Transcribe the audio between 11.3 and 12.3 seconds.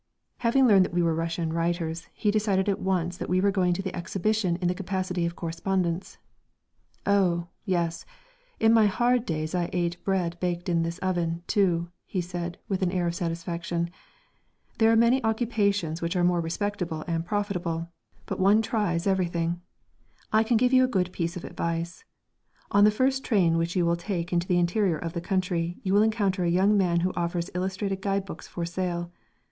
too," he